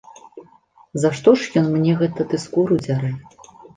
За 1.03 1.11
што 1.19 1.29
ж 1.41 1.61
ён 1.61 1.67
мне 1.75 1.93
гэта 2.01 2.27
ды 2.33 2.41
скуру 2.45 2.79
дзярэ?! 2.87 3.13